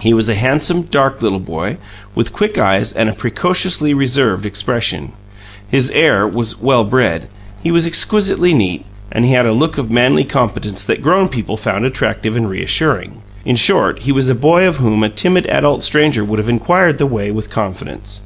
He 0.00 0.12
was 0.12 0.28
a 0.28 0.34
handsome, 0.34 0.82
dark 0.82 1.22
little 1.22 1.38
boy, 1.38 1.76
with 2.16 2.32
quick 2.32 2.58
eyes 2.58 2.92
and 2.92 3.08
a 3.08 3.12
precociously 3.12 3.94
reserved 3.94 4.44
expression; 4.44 5.12
his 5.68 5.88
air 5.92 6.26
was 6.26 6.60
"well 6.60 6.82
bred"; 6.82 7.28
he 7.62 7.70
was 7.70 7.86
exquisitely 7.86 8.54
neat, 8.54 8.84
and 9.12 9.24
he 9.24 9.34
had 9.34 9.46
a 9.46 9.52
look 9.52 9.78
of 9.78 9.88
manly 9.88 10.24
competence 10.24 10.82
that 10.86 11.00
grown 11.00 11.28
people 11.28 11.56
found 11.56 11.84
attractive 11.86 12.36
and 12.36 12.50
reassuring. 12.50 13.22
In 13.44 13.54
short, 13.54 14.00
he 14.00 14.10
was 14.10 14.28
a 14.28 14.34
boy 14.34 14.66
of 14.66 14.78
whom 14.78 15.04
a 15.04 15.08
timid 15.08 15.46
adult 15.46 15.84
stranger 15.84 16.24
would 16.24 16.40
have 16.40 16.48
inquired 16.48 16.98
the 16.98 17.06
way 17.06 17.30
with 17.30 17.48
confidence. 17.48 18.20